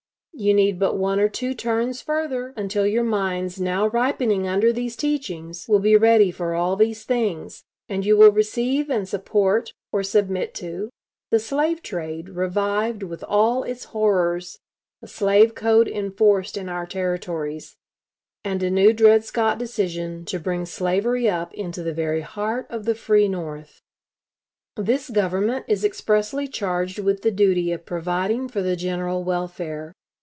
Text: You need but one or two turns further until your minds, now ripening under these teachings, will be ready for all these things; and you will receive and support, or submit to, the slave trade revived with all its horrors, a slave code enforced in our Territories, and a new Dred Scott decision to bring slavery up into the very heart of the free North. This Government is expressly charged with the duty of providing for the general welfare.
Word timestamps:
You 0.33 0.55
need 0.55 0.79
but 0.79 0.97
one 0.97 1.19
or 1.19 1.29
two 1.29 1.53
turns 1.53 2.01
further 2.01 2.51
until 2.57 2.87
your 2.87 3.03
minds, 3.03 3.59
now 3.61 3.85
ripening 3.89 4.47
under 4.47 4.73
these 4.73 4.95
teachings, 4.95 5.67
will 5.67 5.77
be 5.81 5.95
ready 5.95 6.31
for 6.31 6.55
all 6.55 6.75
these 6.75 7.03
things; 7.03 7.63
and 7.87 8.03
you 8.03 8.17
will 8.17 8.31
receive 8.31 8.89
and 8.89 9.07
support, 9.07 9.71
or 9.91 10.01
submit 10.01 10.55
to, 10.55 10.89
the 11.29 11.37
slave 11.37 11.83
trade 11.83 12.29
revived 12.29 13.03
with 13.03 13.23
all 13.27 13.61
its 13.63 13.83
horrors, 13.83 14.57
a 15.03 15.07
slave 15.07 15.53
code 15.53 15.87
enforced 15.87 16.57
in 16.57 16.69
our 16.69 16.87
Territories, 16.87 17.75
and 18.43 18.63
a 18.63 18.71
new 18.71 18.93
Dred 18.93 19.23
Scott 19.23 19.59
decision 19.59 20.25
to 20.25 20.39
bring 20.39 20.65
slavery 20.65 21.29
up 21.29 21.53
into 21.53 21.83
the 21.83 21.93
very 21.93 22.21
heart 22.21 22.65
of 22.71 22.85
the 22.85 22.95
free 22.95 23.27
North. 23.27 23.81
This 24.75 25.07
Government 25.11 25.65
is 25.67 25.85
expressly 25.85 26.47
charged 26.47 26.97
with 26.97 27.21
the 27.21 27.31
duty 27.31 27.71
of 27.71 27.85
providing 27.85 28.47
for 28.47 28.63
the 28.63 28.75
general 28.77 29.23
welfare. 29.23 29.93